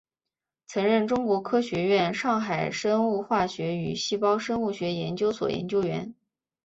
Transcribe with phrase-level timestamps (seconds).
[0.65, 6.15] 曾任中国科学院上海生物化学与细胞生物学研究所研究员。